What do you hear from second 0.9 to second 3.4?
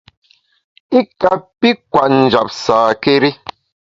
I kapi kwet njap sâkéri.